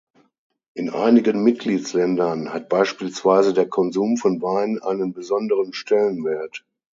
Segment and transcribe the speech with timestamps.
[0.73, 6.65] In einigen Mitgliedsländern hat beispielsweise der Konsum von Wein einen besonderen Stellenwert.